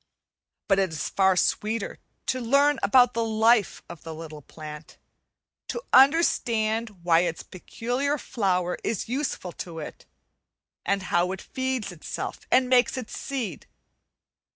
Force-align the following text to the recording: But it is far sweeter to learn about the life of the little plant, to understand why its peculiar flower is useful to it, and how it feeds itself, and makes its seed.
But 0.67 0.79
it 0.79 0.89
is 0.89 1.09
far 1.09 1.35
sweeter 1.37 1.99
to 2.25 2.41
learn 2.41 2.79
about 2.81 3.13
the 3.13 3.23
life 3.23 3.83
of 3.87 4.01
the 4.01 4.15
little 4.15 4.41
plant, 4.41 4.97
to 5.67 5.79
understand 5.93 7.03
why 7.03 7.19
its 7.19 7.43
peculiar 7.43 8.17
flower 8.17 8.79
is 8.83 9.07
useful 9.07 9.51
to 9.61 9.77
it, 9.77 10.07
and 10.83 11.03
how 11.13 11.31
it 11.33 11.41
feeds 11.43 11.91
itself, 11.91 12.39
and 12.51 12.67
makes 12.67 12.97
its 12.97 13.15
seed. 13.15 13.67